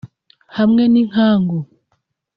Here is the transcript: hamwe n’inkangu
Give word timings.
hamwe 0.57 0.83
n’inkangu 0.91 1.59